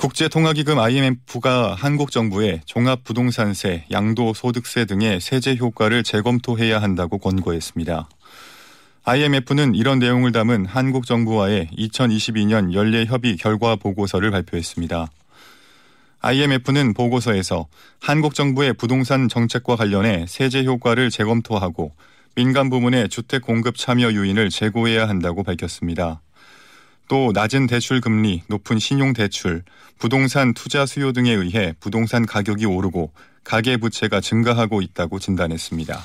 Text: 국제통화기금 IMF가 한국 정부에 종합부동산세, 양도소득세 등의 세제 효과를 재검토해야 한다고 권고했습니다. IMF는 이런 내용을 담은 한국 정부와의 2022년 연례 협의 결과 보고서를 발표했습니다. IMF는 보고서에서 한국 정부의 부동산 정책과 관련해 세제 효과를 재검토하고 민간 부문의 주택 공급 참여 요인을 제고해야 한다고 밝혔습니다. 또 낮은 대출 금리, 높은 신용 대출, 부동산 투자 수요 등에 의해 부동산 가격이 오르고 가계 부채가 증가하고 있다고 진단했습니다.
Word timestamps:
국제통화기금 0.00 0.78
IMF가 0.78 1.74
한국 1.74 2.10
정부에 2.10 2.62
종합부동산세, 2.64 3.84
양도소득세 3.90 4.86
등의 4.86 5.20
세제 5.20 5.54
효과를 5.56 6.04
재검토해야 6.04 6.80
한다고 6.80 7.18
권고했습니다. 7.18 8.08
IMF는 9.04 9.74
이런 9.74 9.98
내용을 9.98 10.32
담은 10.32 10.64
한국 10.64 11.04
정부와의 11.04 11.68
2022년 11.76 12.72
연례 12.72 13.04
협의 13.04 13.36
결과 13.36 13.76
보고서를 13.76 14.30
발표했습니다. 14.30 15.10
IMF는 16.22 16.94
보고서에서 16.94 17.66
한국 18.00 18.34
정부의 18.34 18.72
부동산 18.72 19.28
정책과 19.28 19.76
관련해 19.76 20.24
세제 20.26 20.64
효과를 20.64 21.10
재검토하고 21.10 21.92
민간 22.34 22.70
부문의 22.70 23.10
주택 23.10 23.42
공급 23.42 23.76
참여 23.76 24.14
요인을 24.14 24.48
제고해야 24.48 25.06
한다고 25.10 25.42
밝혔습니다. 25.42 26.22
또 27.10 27.32
낮은 27.34 27.66
대출 27.66 28.00
금리, 28.00 28.44
높은 28.46 28.78
신용 28.78 29.12
대출, 29.12 29.64
부동산 29.98 30.54
투자 30.54 30.86
수요 30.86 31.10
등에 31.12 31.32
의해 31.32 31.74
부동산 31.80 32.24
가격이 32.24 32.66
오르고 32.66 33.12
가계 33.42 33.78
부채가 33.78 34.20
증가하고 34.20 34.80
있다고 34.80 35.18
진단했습니다. 35.18 36.00